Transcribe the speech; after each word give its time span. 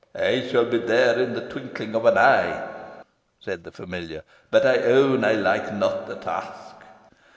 "I 0.15 0.47
shall 0.47 0.65
be 0.65 0.79
there 0.79 1.19
in 1.19 1.33
the 1.33 1.47
twinkling 1.47 1.93
of 1.93 2.05
an 2.05 2.17
eye," 2.17 3.03
said 3.39 3.63
the 3.63 3.71
familiar; 3.71 4.23
"but 4.49 4.65
I 4.65 4.77
own 4.79 5.23
I 5.23 5.33
like 5.33 5.71
not 5.75 6.07
the 6.07 6.15
task." 6.15 6.77